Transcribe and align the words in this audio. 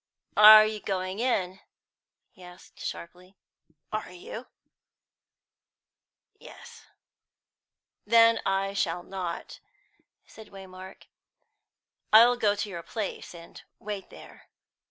"Are 0.35 0.65
you 0.65 0.79
going 0.79 1.19
in?" 1.19 1.59
he 2.31 2.41
said 2.41 2.79
sharply. 2.79 3.37
"Are 3.91 4.09
you?" 4.09 4.47
"Yes." 6.39 6.87
"Then 8.07 8.39
I 8.43 8.73
shall 8.73 9.03
not," 9.03 9.59
said 10.25 10.47
Waymark. 10.47 11.03
"I'll 12.11 12.35
go 12.35 12.55
to 12.55 12.67
your 12.67 12.81
place, 12.81 13.35
and 13.35 13.61
wait 13.77 14.09
there." 14.09 14.49